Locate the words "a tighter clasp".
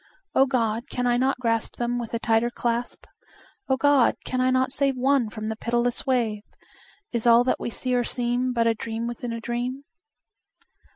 2.15-3.05